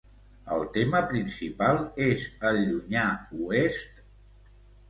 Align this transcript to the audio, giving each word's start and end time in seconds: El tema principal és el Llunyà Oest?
El 0.53 0.63
tema 0.77 1.01
principal 1.11 1.83
és 2.07 2.25
el 2.53 2.59
Llunyà 2.63 3.07
Oest? 3.49 4.07